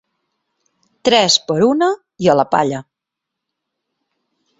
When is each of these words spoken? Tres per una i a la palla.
Tres 1.09 1.35
per 1.51 1.57
una 1.67 1.89
i 2.27 2.31
a 2.33 2.37
la 2.39 2.45
palla. 2.55 2.81